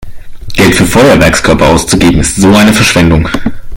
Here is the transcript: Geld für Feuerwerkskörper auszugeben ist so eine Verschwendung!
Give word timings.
Geld 0.55 0.73
für 0.73 0.85
Feuerwerkskörper 0.87 1.67
auszugeben 1.69 2.21
ist 2.21 2.35
so 2.37 2.51
eine 2.55 2.73
Verschwendung! 2.73 3.29